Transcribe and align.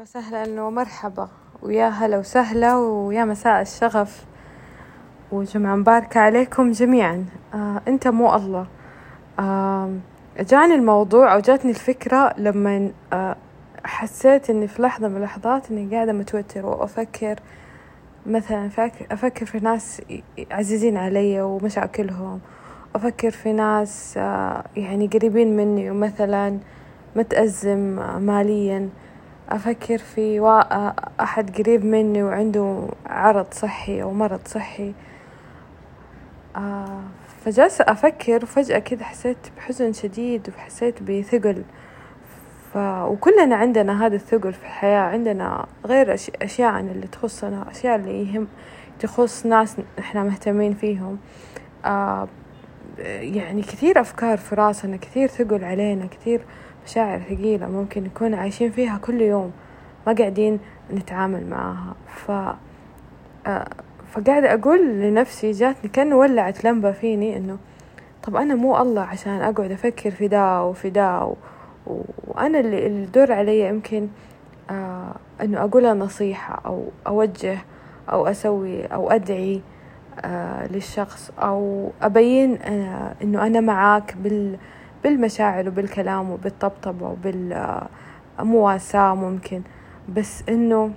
وسهلا 0.00 0.62
ومرحبا 0.62 1.28
ويا 1.62 1.88
هلا 1.88 2.18
وسهلا 2.18 2.76
ويا 2.76 3.24
مساء 3.24 3.60
الشغف. 3.62 4.24
وجمعة 5.32 5.76
مباركة 5.76 6.20
عليكم 6.20 6.70
جميعا. 6.70 7.24
آه 7.54 7.82
انت 7.88 8.08
مو 8.08 8.34
الله. 8.34 8.66
آه 9.38 9.90
جاني 10.40 10.74
الموضوع 10.74 11.34
أو 11.34 11.40
جاتني 11.40 11.70
الفكرة 11.70 12.34
لما 12.38 12.90
آه 13.12 13.36
حسيت 13.84 14.50
اني 14.50 14.68
في 14.68 14.82
لحظة 14.82 15.08
من 15.08 15.16
اللحظات 15.16 15.70
اني 15.70 15.94
قاعدة 15.94 16.12
متوتر 16.12 16.66
وافكر 16.66 17.36
مثلا 18.26 18.70
أفكر 19.10 19.46
في 19.46 19.58
ناس 19.58 20.02
عزيزين 20.50 20.96
علي 20.96 21.42
ومشاكلهم. 21.42 22.40
أفكر 22.94 23.30
في 23.30 23.52
ناس 23.52 24.14
آه 24.16 24.64
يعني 24.76 25.06
قريبين 25.06 25.56
مني 25.56 25.90
ومثلا 25.90 26.58
متأزم 27.16 27.78
ماليا. 28.26 28.88
أفكر 29.52 29.98
في 29.98 30.40
أحد 31.20 31.56
قريب 31.58 31.84
مني 31.84 32.22
وعنده 32.22 32.88
عرض 33.06 33.46
صحي 33.52 34.02
أو 34.02 34.12
مرض 34.12 34.40
صحي. 34.46 34.92
آه 36.56 37.00
فجالسة 37.44 37.84
أفكر 37.88 38.42
وفجأة 38.42 38.78
كذا 38.78 39.04
حسيت 39.04 39.36
بحزن 39.56 39.92
شديد 39.92 40.48
وحسيت 40.48 41.02
بثقل. 41.02 41.62
ف... 42.74 42.76
وكلنا 42.78 43.56
عندنا 43.56 44.06
هذا 44.06 44.16
الثقل 44.16 44.52
في 44.52 44.62
الحياة 44.64 45.00
عندنا 45.00 45.66
غير 45.86 46.14
أش... 46.14 46.30
أشياء 46.42 46.80
اللي 46.80 47.06
تخصنا 47.06 47.70
أشياء 47.70 47.96
اللي 47.96 48.32
يهم 48.32 48.48
تخص 49.00 49.46
ناس 49.46 49.76
إحنا 49.98 50.22
مهتمين 50.22 50.74
فيهم. 50.74 51.18
آه 51.84 52.28
يعني 53.20 53.62
كثير 53.62 54.00
أفكار 54.00 54.38
في 54.38 54.54
راسنا 54.54 54.96
كثير 54.96 55.28
ثقل 55.28 55.64
علينا 55.64 56.06
كثير 56.06 56.40
مشاعر 56.90 57.20
ثقيلة 57.20 57.68
ممكن 57.68 58.04
نكون 58.04 58.34
عايشين 58.34 58.70
فيها 58.70 58.98
كل 58.98 59.20
يوم 59.20 59.52
ما 60.06 60.12
قاعدين 60.12 60.58
نتعامل 60.92 61.46
معاها 61.46 61.94
ف 62.06 62.30
آه، 63.46 63.68
فقاعدة 64.12 64.54
أقول 64.54 65.00
لنفسي 65.00 65.50
جاتني 65.50 65.90
كأنه 65.90 66.16
ولعت 66.16 66.64
لمبة 66.64 66.92
فيني 66.92 67.36
إنه 67.36 67.58
طب 68.22 68.36
أنا 68.36 68.54
مو 68.54 68.76
الله 68.76 69.02
عشان 69.02 69.32
أقعد 69.32 69.72
أفكر 69.72 70.10
في 70.10 70.28
دا 70.28 70.58
وفي 70.58 70.90
دا 70.90 71.18
و... 71.18 71.36
وأنا 72.26 72.60
اللي 72.60 72.86
الدور 72.86 73.32
علي 73.32 73.68
يمكن 73.68 74.08
آه 74.70 75.14
إنه 75.42 75.64
أقولها 75.64 75.94
نصيحة 75.94 76.62
أو 76.66 76.84
أوجه 77.06 77.58
أو 78.12 78.26
أسوي 78.26 78.86
أو 78.86 79.10
أدعي 79.10 79.60
آه 80.24 80.66
للشخص 80.66 81.30
أو 81.38 81.90
أبين 82.02 82.54
إنه 83.22 83.46
أنا 83.46 83.60
معاك 83.60 84.16
بال 84.16 84.56
بالمشاعر 85.04 85.68
وبالكلام 85.68 86.30
وبالطبطبة 86.30 87.16
وبالمواساة 88.38 89.14
ممكن. 89.14 89.62
بس 90.16 90.42
إنه 90.48 90.90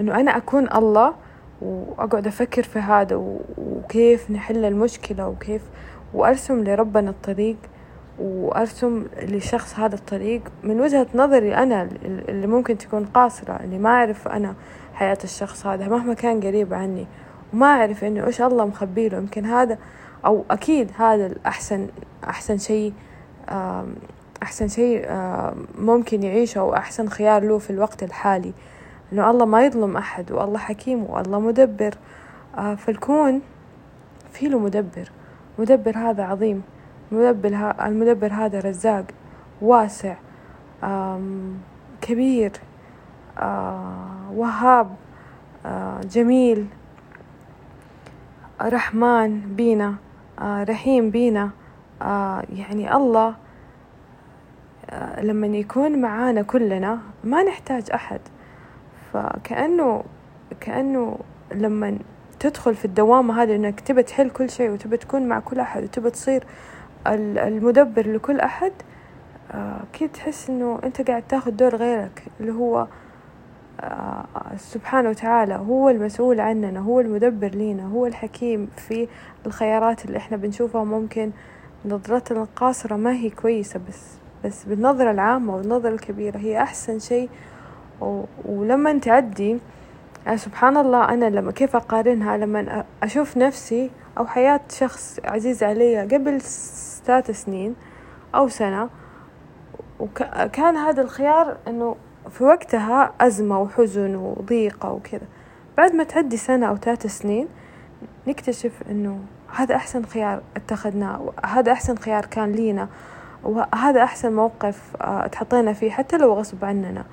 إنه 0.00 0.20
أنا 0.20 0.36
أكون 0.36 0.72
الله 0.72 1.14
وأقعد 1.62 2.26
أفكر 2.26 2.62
في 2.62 2.78
هذا 2.78 3.16
وكيف 3.58 4.30
نحل 4.30 4.64
المشكلة 4.64 5.28
وكيف 5.28 5.62
وأرسم 6.14 6.64
لربنا 6.64 7.10
الطريق 7.10 7.56
وأرسم 8.18 9.04
لشخص 9.22 9.78
هذا 9.78 9.94
الطريق 9.94 10.42
من 10.62 10.80
وجهة 10.80 11.06
نظري 11.14 11.54
أنا 11.54 11.88
اللي 12.04 12.46
ممكن 12.46 12.78
تكون 12.78 13.04
قاصرة 13.04 13.60
اللي 13.64 13.78
ما 13.78 13.88
أعرف 13.88 14.28
أنا 14.28 14.54
حياة 14.94 15.18
الشخص 15.24 15.66
هذا 15.66 15.88
مهما 15.88 16.14
كان 16.14 16.40
قريب 16.40 16.74
عني 16.74 17.06
وما 17.54 17.66
أعرف 17.66 18.04
إنه 18.04 18.26
إيش 18.26 18.42
الله 18.42 18.66
مخبيله 18.66 19.18
يمكن 19.18 19.44
هذا 19.44 19.78
أو 20.26 20.44
أكيد 20.50 20.90
هذا 20.96 21.26
الأحسن 21.26 21.88
أحسن 22.24 22.58
شيء 22.58 22.92
أحسن 24.42 24.68
شيء 24.68 25.08
ممكن 25.78 26.22
يعيشه 26.22 26.58
أو 26.58 26.74
أحسن 26.74 27.08
خيار 27.08 27.42
له 27.42 27.58
في 27.58 27.70
الوقت 27.70 28.02
الحالي. 28.02 28.52
إنه 29.12 29.30
الله 29.30 29.44
ما 29.44 29.64
يظلم 29.64 29.96
أحد 29.96 30.32
والله 30.32 30.58
حكيم 30.58 31.04
والله 31.10 31.40
مدبر. 31.40 31.94
آه، 32.58 32.74
فالكون 32.74 33.40
في 34.32 34.48
له 34.48 34.58
مدبر. 34.58 35.10
مدبر 35.58 35.98
هذا 35.98 36.24
عظيم. 36.24 36.62
مدبر 37.12 37.74
المدبر 37.86 38.32
هذا 38.32 38.60
رزاق 38.60 39.04
واسع 39.62 40.14
كبير 42.00 42.52
آه، 43.38 44.30
وهاب 44.34 44.96
آه، 45.66 46.00
جميل. 46.00 46.66
رحمن 48.62 49.40
بينا 49.56 49.94
رحيم 50.42 51.10
بينا. 51.10 51.50
آه 52.02 52.42
يعني 52.56 52.94
الله 52.96 53.34
آه 54.90 55.22
لما 55.22 55.46
يكون 55.46 56.00
معانا 56.00 56.42
كلنا 56.42 56.98
ما 57.24 57.42
نحتاج 57.42 57.90
أحد. 57.94 58.20
فكأنه 59.12 60.04
كأنه 60.60 61.18
لما 61.54 61.98
تدخل 62.40 62.74
في 62.74 62.84
الدوامة 62.84 63.42
هذه 63.42 63.56
إنك 63.56 63.80
تبى 63.80 64.02
تحل 64.02 64.30
كل 64.30 64.50
شيء 64.50 64.70
وتبى 64.70 64.96
تكون 64.96 65.28
مع 65.28 65.40
كل 65.40 65.60
أحد 65.60 65.82
وتبى 65.82 66.10
تصير 66.10 66.44
المدبر 67.06 68.06
لكل 68.12 68.40
أحد 68.40 68.72
آه 69.52 69.80
كده 69.92 70.08
تحس 70.08 70.50
إنه 70.50 70.78
أنت 70.84 71.10
قاعد 71.10 71.22
تاخذ 71.22 71.50
دور 71.50 71.76
غيرك 71.76 72.22
اللي 72.40 72.52
هو 72.52 72.86
سبحانه 74.56 75.10
وتعالى 75.10 75.54
هو 75.54 75.88
المسؤول 75.90 76.40
عننا 76.40 76.80
هو 76.80 77.00
المدبر 77.00 77.48
لينا 77.48 77.86
هو 77.86 78.06
الحكيم 78.06 78.68
في 78.76 79.08
الخيارات 79.46 80.04
اللي 80.04 80.18
إحنا 80.18 80.36
بنشوفها 80.36 80.84
ممكن. 80.84 81.30
نظرتنا 81.86 82.42
القاصرة 82.42 82.96
ما 82.96 83.12
هي 83.12 83.30
كويسة 83.30 83.80
بس 83.88 84.16
بس 84.44 84.64
بالنظرة 84.64 85.10
العامة 85.10 85.56
والنظرة 85.56 85.90
الكبيرة 85.90 86.38
هي 86.38 86.62
أحسن 86.62 86.98
شيء. 86.98 87.28
ولما 88.44 88.98
تعدي 88.98 89.58
يعني 90.26 90.38
سبحان 90.38 90.76
الله 90.76 91.08
أنا 91.08 91.24
لما 91.24 91.52
كيف 91.52 91.76
أقارنها؟ 91.76 92.36
لما 92.36 92.84
أشوف 93.02 93.36
نفسي 93.36 93.90
أو 94.18 94.26
حياة 94.26 94.60
شخص 94.70 95.20
عزيز 95.24 95.62
علي 95.62 96.00
قبل 96.00 96.40
ثلاث 97.04 97.30
سنين 97.30 97.74
أو 98.34 98.48
سنة 98.48 98.88
وكان 100.00 100.76
هذا 100.76 101.02
الخيار 101.02 101.56
إنه 101.68 101.96
في 102.30 102.44
وقتها 102.44 103.12
أزمة 103.20 103.60
وحزن 103.60 104.16
وضيقة 104.16 104.92
وكذا. 104.92 105.26
بعد 105.76 105.94
ما 105.94 106.04
تعدي 106.04 106.36
سنة 106.36 106.66
أو 106.66 106.76
ثلاث 106.76 107.06
سنين 107.06 107.48
نكتشف 108.26 108.72
إنه 108.90 109.18
هذا 109.54 109.76
أحسن 109.76 110.04
خيار 110.04 110.42
اتخذناه 110.56 111.32
هذا 111.44 111.72
أحسن 111.72 111.96
خيار 111.96 112.26
كان 112.26 112.52
لينا 112.52 112.88
وهذا 113.46 114.02
أحسن 114.02 114.32
موقف 114.32 114.96
آه، 115.00 115.24
اتحطينا 115.26 115.72
فيه 115.72 115.90
حتى 115.90 116.16
لو 116.16 116.34
غصب 116.34 116.64
عننا. 116.64 117.04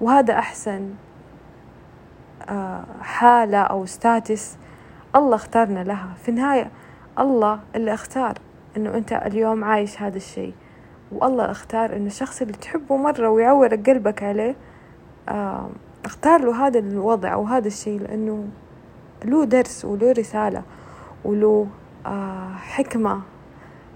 وهذا 0.00 0.34
أحسن 0.34 0.90
آه، 2.48 2.84
حالة 3.00 3.58
أو 3.58 3.86
ستاتس 3.86 4.56
الله 5.16 5.34
اختارنا 5.34 5.84
لها. 5.84 6.08
في 6.22 6.28
النهاية 6.28 6.70
الله 7.18 7.60
اللي 7.74 7.94
اختار 7.94 8.34
إنه 8.76 8.94
أنت 8.94 9.12
اليوم 9.12 9.64
عايش 9.64 10.02
هذا 10.02 10.16
الشيء. 10.16 10.54
والله 11.12 11.50
اختار 11.50 11.96
إنه 11.96 12.06
الشخص 12.06 12.42
اللي 12.42 12.52
تحبه 12.52 12.96
مرة 12.96 13.28
ويعورك 13.28 13.90
قلبك 13.90 14.22
عليه 14.22 14.56
آه، 15.28 15.70
اختار 16.04 16.44
له 16.44 16.66
هذا 16.66 16.78
الوضع 16.78 17.32
أو 17.32 17.44
هذا 17.44 17.66
الشيء 17.68 18.00
لأنه 18.00 18.44
له 19.24 19.44
درس 19.44 19.84
وله 19.84 20.12
رسالة 20.12 20.62
وله 21.24 21.66
آه 21.66 21.81
حكمة 22.56 23.20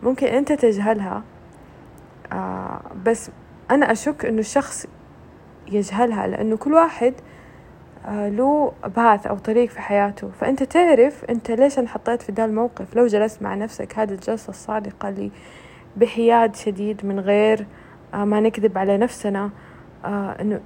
ممكن 0.02 0.26
أنت 0.26 0.52
تجهلها. 0.52 1.22
آه 2.32 2.80
بس 3.06 3.30
أنا 3.70 3.92
أشك 3.92 4.24
إنه 4.24 4.38
الشخص 4.38 4.86
يجهلها 5.68 6.26
لأنه 6.26 6.56
كل 6.56 6.72
واحد 6.72 7.14
آه 8.06 8.28
له 8.28 8.72
باث 8.96 9.26
أو 9.26 9.38
طريق 9.38 9.68
في 9.68 9.80
حياته. 9.80 10.30
فأنت 10.40 10.62
تعرف 10.62 11.24
أنت 11.24 11.50
ليش 11.50 11.78
انحطيت 11.78 12.22
في 12.22 12.32
ذا 12.32 12.44
الموقف. 12.44 12.96
لو 12.96 13.06
جلست 13.06 13.42
مع 13.42 13.54
نفسك 13.54 13.98
هذه 13.98 14.10
الجلسة 14.10 14.50
الصادقة 14.50 15.08
اللي 15.08 15.30
بحياد 15.96 16.56
شديد 16.56 17.06
من 17.06 17.20
غير 17.20 17.66
آه 18.14 18.24
ما 18.24 18.40
نكذب 18.40 18.78
على 18.78 18.98
نفسنا. 18.98 19.50
آه 20.04 20.36
إنه 20.40 20.60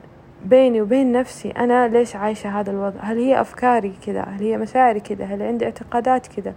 بيني 0.44 0.82
وبين 0.82 1.12
نفسي 1.12 1.50
أنا 1.50 1.88
ليش 1.88 2.16
عايشة 2.16 2.60
هذا 2.60 2.70
الوضع؟ 2.70 3.00
هل 3.00 3.18
هي 3.18 3.40
أفكاري 3.40 3.94
كذا؟ 4.06 4.22
هل 4.22 4.42
هي 4.42 4.56
مشاعري 4.56 5.00
كذا؟ 5.00 5.24
هل 5.24 5.42
عندي 5.42 5.64
اعتقادات 5.64 6.26
كذا؟ 6.26 6.54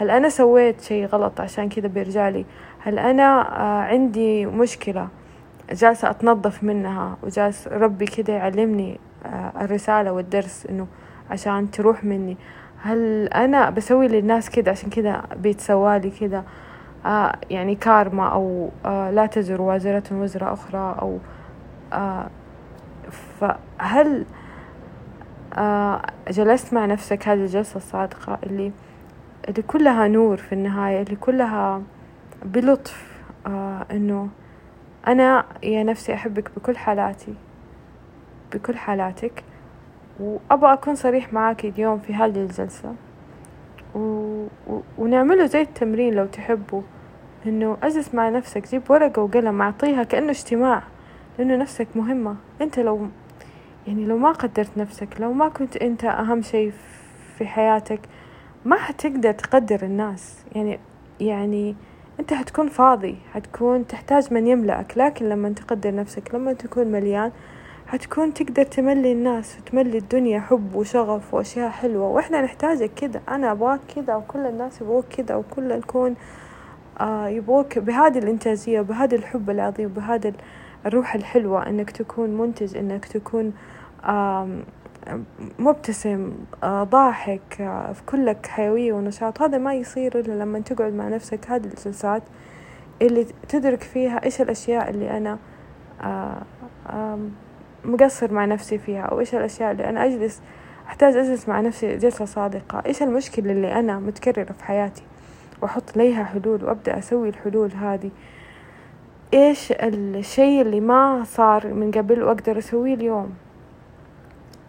هل 0.00 0.10
أنا 0.10 0.28
سويت 0.28 0.80
شيء 0.80 1.06
غلط 1.06 1.40
عشان 1.40 1.68
كذا 1.68 1.88
بيرجع 1.88 2.28
لي؟ 2.28 2.44
هل 2.78 2.98
أنا 2.98 3.58
آه 3.60 3.82
عندي 3.82 4.46
مشكلة 4.46 5.08
جالسة 5.70 6.10
أتنظف 6.10 6.62
منها 6.62 7.16
وجالس 7.22 7.68
ربي 7.68 8.06
كذا 8.06 8.34
يعلمني 8.34 9.00
آه 9.26 9.52
الرسالة 9.60 10.12
والدرس 10.12 10.66
إنه 10.66 10.86
عشان 11.30 11.70
تروح 11.70 12.04
مني؟ 12.04 12.36
هل 12.82 13.28
أنا 13.28 13.70
بسوي 13.70 14.08
للناس 14.08 14.50
كذا 14.50 14.70
عشان 14.70 14.90
كذا 14.90 15.22
بيتسوالي 15.36 16.10
كذا؟ 16.10 16.44
آه 17.06 17.32
يعني 17.50 17.74
كارما 17.74 18.28
أو 18.28 18.70
آه 18.84 19.10
لا 19.10 19.26
تزر 19.26 19.60
وازرة 19.62 20.04
وزر 20.12 20.52
أخرى 20.52 20.96
أو 21.02 21.18
آه 21.92 22.30
فهل 23.40 24.24
آه 25.54 26.02
جلست 26.30 26.74
مع 26.74 26.86
نفسك؟ 26.86 27.28
هذه 27.28 27.40
الجلسة 27.40 27.76
الصادقة 27.76 28.38
اللي 28.42 28.72
اللي 29.50 29.62
كلها 29.62 30.08
نور 30.08 30.36
في 30.36 30.52
النهاية 30.52 31.02
اللي 31.02 31.16
كلها 31.16 31.82
بلطف 32.44 33.20
آه 33.46 33.86
إنه 33.90 34.28
أنا 35.06 35.44
يا 35.62 35.82
نفسي 35.82 36.14
أحبك 36.14 36.50
بكل 36.56 36.76
حالاتي 36.76 37.34
بكل 38.54 38.76
حالاتك 38.76 39.44
وأبغى 40.20 40.72
أكون 40.72 40.94
صريح 40.94 41.32
معاك 41.32 41.64
اليوم 41.64 41.98
في 41.98 42.14
هذه 42.14 42.42
الجلسة. 42.42 42.94
و... 43.94 43.98
و... 44.66 44.80
ونعمله 44.98 45.46
زي 45.46 45.60
التمرين 45.60 46.14
لو 46.14 46.26
تحبوا 46.26 46.82
إنه 47.46 47.76
أجلس 47.82 48.14
مع 48.14 48.28
نفسك 48.28 48.68
جيب 48.68 48.82
ورقة 48.90 49.22
وقلم 49.22 49.62
أعطيها 49.62 50.02
كأنه 50.02 50.30
اجتماع 50.30 50.82
لأنه 51.38 51.56
نفسك 51.56 51.88
مهمة. 51.94 52.36
أنت 52.60 52.78
لو 52.78 53.08
يعني 53.86 54.04
لو 54.04 54.18
ما 54.18 54.32
قدرت 54.32 54.70
نفسك 54.76 55.08
لو 55.20 55.32
ما 55.32 55.48
كنت 55.48 55.76
أنت 55.76 56.04
أهم 56.04 56.42
شيء 56.42 56.72
في 57.38 57.46
حياتك 57.46 58.00
ما 58.64 58.76
حتقدر 58.76 59.32
تقدر 59.32 59.82
الناس. 59.82 60.44
يعني 60.54 60.78
يعني 61.20 61.76
أنت 62.20 62.34
حتكون 62.34 62.68
فاضي 62.68 63.16
حتكون 63.32 63.86
تحتاج 63.86 64.32
من 64.34 64.46
يملأك 64.46 64.98
لكن 64.98 65.28
لما 65.28 65.48
تقدر 65.48 65.94
نفسك 65.94 66.34
لما 66.34 66.52
تكون 66.52 66.86
مليان 66.86 67.32
حتكون 67.86 68.34
تقدر 68.34 68.62
تملي 68.62 69.12
الناس 69.12 69.58
وتملي 69.58 69.98
الدنيا 69.98 70.40
حب 70.40 70.74
وشغف 70.74 71.34
وأشياء 71.34 71.70
حلوة. 71.70 72.08
وإحنا 72.08 72.42
نحتاجك 72.42 72.90
كذا 72.96 73.20
أنا 73.28 73.52
أبغاك 73.52 73.80
كذا 73.94 74.16
وكل 74.16 74.38
الناس 74.38 74.80
يبغوك 74.80 75.04
كذا 75.04 75.34
وكل 75.34 75.72
الكون 75.72 76.14
آه 77.00 77.28
يبغوك 77.28 77.78
بهذه 77.78 78.18
الإنتاجية 78.18 78.80
بهذا 78.80 79.16
الحب 79.16 79.50
العظيم 79.50 79.88
بهذا 79.88 80.32
الروح 80.86 81.14
الحلوة 81.14 81.68
إنك 81.68 81.90
تكون 81.90 82.30
منتج 82.30 82.76
إنك 82.76 83.04
تكون 83.04 83.52
آه 84.04 84.48
مبتسم 85.58 86.32
آه 86.64 86.84
ضاحك 86.84 87.60
آه 87.60 87.94
كلك 88.06 88.46
حيوية 88.46 88.92
ونشاط. 88.92 89.42
هذا 89.42 89.58
ما 89.58 89.74
يصير 89.74 90.18
إلا 90.18 90.32
لما 90.42 90.58
تقعد 90.60 90.92
مع 90.92 91.08
نفسك. 91.08 91.50
هذه 91.50 91.64
الجلسات 91.64 92.22
اللي 93.02 93.26
تدرك 93.48 93.82
فيها 93.82 94.24
إيش 94.24 94.40
الأشياء 94.40 94.90
اللي 94.90 95.16
أنا 95.16 95.38
آه 96.02 97.18
مقصر 97.84 98.32
مع 98.32 98.44
نفسي 98.44 98.78
فيها 98.78 99.02
أو 99.02 99.20
إيش 99.20 99.34
الأشياء 99.34 99.72
اللي 99.72 99.88
أنا 99.88 100.04
أجلس 100.04 100.42
أحتاج 100.86 101.16
أجلس 101.16 101.48
مع 101.48 101.60
نفسي 101.60 101.96
جلسة 101.96 102.24
صادقة. 102.24 102.82
إيش 102.86 103.02
المشكلة 103.02 103.52
اللي 103.52 103.72
أنا 103.72 103.98
متكررة 103.98 104.52
في 104.52 104.64
حياتي؟ 104.64 105.02
وأحط 105.62 105.96
ليها 105.96 106.24
حلول 106.24 106.64
وأبدأ 106.64 106.98
أسوي 106.98 107.28
الحلول 107.28 107.72
هذه. 107.72 108.10
إيش 109.34 109.72
الشيء 109.72 110.62
اللي 110.62 110.80
ما 110.80 111.22
صار 111.24 111.74
من 111.74 111.90
قبل 111.90 112.22
وأقدر 112.22 112.58
أسويه 112.58 112.94
اليوم؟ 112.94 113.34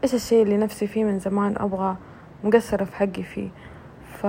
إيش 0.03 0.13
الشيء 0.13 0.43
اللي 0.43 0.57
نفسي 0.57 0.87
فيه 0.87 1.03
من 1.03 1.19
زمان 1.19 1.55
أبغى 1.57 1.95
مقصرة 2.43 2.83
في 2.83 2.95
حقي 2.95 3.23
فيه؟ 3.23 3.49
ف 4.05 4.27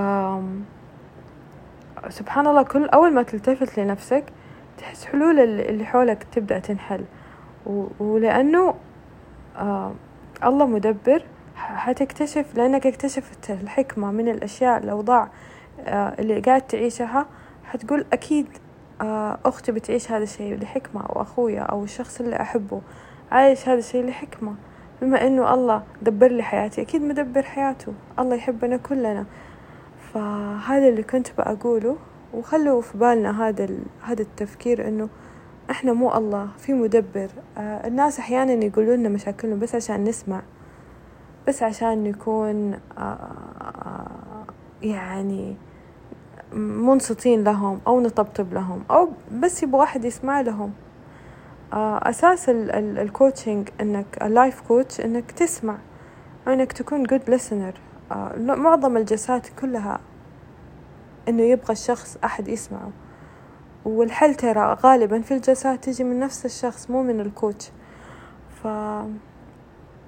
سبحان 2.09 2.47
الله 2.47 2.61
كل 2.63 2.85
أول 2.85 3.13
ما 3.13 3.23
تلتفت 3.23 3.79
لنفسك 3.79 4.23
تحس 4.77 5.05
حلول 5.05 5.39
اللي 5.39 5.85
حولك 5.85 6.23
تبدأ 6.31 6.59
تنحل. 6.59 7.05
ولأنه 7.99 8.75
آه 9.57 9.93
الله 10.43 10.65
مدبر 10.65 11.23
حتكتشف 11.55 12.55
لأنك 12.55 12.87
اكتشفت 12.87 13.51
الحكمة 13.51 14.11
من 14.11 14.29
الأشياء 14.29 14.83
الأوضاع 14.83 15.29
آه 15.79 16.15
اللي 16.19 16.39
قاعد 16.39 16.61
تعيشها 16.61 17.25
حتقول 17.63 18.05
أكيد 18.13 18.47
آه 19.01 19.37
أختي 19.45 19.71
بتعيش 19.71 20.11
هذا 20.11 20.23
الشيء 20.23 20.59
لحكمة 20.59 21.01
أو 21.01 21.21
أخويا 21.21 21.61
أو 21.61 21.83
الشخص 21.83 22.21
اللي 22.21 22.41
أحبه 22.41 22.81
عايش 23.31 23.69
هذا 23.69 23.79
الشيء 23.79 24.05
لحكمة. 24.05 24.55
بما 25.01 25.27
إنه 25.27 25.53
الله 25.53 25.83
دبر 26.01 26.27
لي 26.27 26.43
حياتي. 26.43 26.81
أكيد 26.81 27.01
مدبر 27.01 27.41
حياته. 27.41 27.93
الله 28.19 28.35
يحبنا 28.35 28.77
كلنا. 28.77 29.25
فهذا 30.13 30.87
اللي 30.87 31.03
كنت 31.03 31.27
بقوله 31.37 31.97
وخلوا 32.33 32.81
في 32.81 32.97
بالنا 32.97 33.47
هذا 33.47 33.67
هذا 34.01 34.21
التفكير 34.21 34.87
إنه 34.87 35.09
إحنا 35.71 35.93
مو 35.93 36.13
الله 36.15 36.47
في 36.57 36.73
مدبر. 36.73 37.29
آه 37.57 37.87
الناس 37.87 38.19
أحيانا 38.19 38.53
يقولون 38.53 38.95
لنا 38.95 39.09
مشاكلهم 39.09 39.59
بس 39.59 39.75
عشان 39.75 40.03
نسمع. 40.03 40.41
بس 41.47 41.63
عشان 41.63 42.03
نكون 42.03 42.79
آه 42.97 44.45
يعني 44.81 45.55
منصتين 46.53 47.43
لهم 47.43 47.79
أو 47.87 47.99
نطبطب 47.99 48.53
لهم 48.53 48.83
أو 48.91 49.09
بس 49.39 49.63
يبغى 49.63 49.79
واحد 49.79 50.05
يسمع 50.05 50.41
لهم. 50.41 50.71
أساس 51.73 52.49
ال 52.49 52.62
coaching 52.62 53.69
انك 53.81 54.05
ال 54.21 54.29
life 54.29 54.61
coach 54.61 55.01
إنك 55.01 55.31
تسمع 55.31 55.77
إنك 56.47 56.71
تكون 56.71 57.03
good 57.03 57.39
آه 58.11 58.35
معظم 58.37 58.97
الجلسات 58.97 59.47
كلها 59.61 59.99
إنه 61.29 61.43
يبغى 61.43 61.73
الشخص 61.73 62.17
أحد 62.23 62.47
يسمعه. 62.47 62.91
والحل 63.85 64.35
ترى 64.35 64.77
غالبا 64.83 65.21
في 65.21 65.33
الجلسات 65.33 65.83
تجي 65.83 66.03
من 66.03 66.19
نفس 66.19 66.45
الشخص 66.45 66.89
مو 66.89 67.03
من 67.03 67.19
ال 67.19 67.28
coach 67.28 67.71
ف 68.63 68.67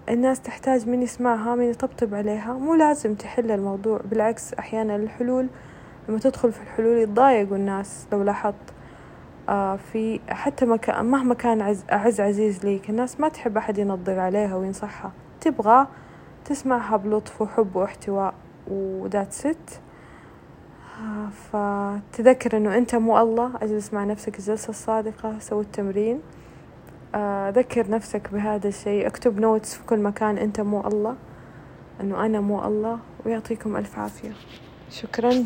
الناس 0.10 0.42
تحتاج 0.42 0.90
من 0.90 1.02
يسمعها 1.02 1.56
من 1.56 1.64
يطبطب 1.64 2.16
عليها. 2.16 2.54
مو 2.54 2.76
لازم 2.76 3.16
تحل 3.16 3.52
الموضوع 3.52 4.00
بالعكس 4.06 4.54
أحيانا 4.54 4.96
الحلول 4.96 5.48
لما 6.10 6.20
تدخل 6.20 6.52
في 6.52 6.62
الحلول 6.62 6.98
يتضايقوا 6.98 7.58
الناس. 7.58 8.08
لو 8.12 8.24
لاحظت 8.24 8.75
في 9.78 10.20
حتى 10.30 10.66
مهما 10.90 11.34
كان 11.34 11.62
عز, 11.62 11.84
أعز 11.92 12.22
عزيز 12.22 12.66
ليك 12.66 12.90
الناس 12.90 13.20
ما 13.20 13.30
تحب 13.30 13.58
أحد 13.58 13.78
ينظر 13.78 14.20
عليها 14.20 14.56
وينصحها 14.56 15.12
تبغى 15.42 15.88
تسمعها 16.46 16.98
بلطف 16.98 17.42
وحب 17.42 17.76
واحتواء 17.76 18.34
وذات 18.68 19.34
ست. 19.34 19.82
فتذكر 21.52 22.58
إنه 22.58 22.78
أنت 22.78 22.96
مو 22.96 23.20
الله 23.20 23.52
اجلس 23.62 23.94
مع 23.94 24.04
نفسك 24.04 24.40
الجلسة 24.40 24.70
الصادقة 24.70 25.40
سوي 25.40 25.62
التمرين. 25.62 26.22
آه، 27.16 27.50
ذكر 27.50 27.92
نفسك 27.92 28.34
بهذا 28.34 28.68
الشيء 28.68 29.08
اكتب 29.08 29.40
نوتس 29.40 29.76
في 29.76 29.86
كل 29.86 30.00
مكان 30.00 30.38
أنت 30.38 30.62
مو 30.62 30.88
الله 30.88 31.16
إنه 32.02 32.26
أنا 32.26 32.40
مو 32.42 32.66
الله 32.66 33.00
ويعطيكم 33.26 33.78
ألف 33.78 34.00
عافية. 34.00 34.32
شكرا. 34.90 35.46